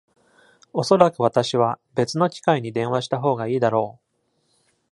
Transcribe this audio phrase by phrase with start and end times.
[0.73, 4.21] おそらく私は別の機会に電話したほうがいいだろう。